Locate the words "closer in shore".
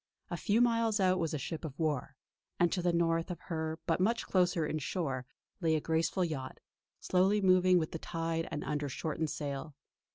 4.25-5.27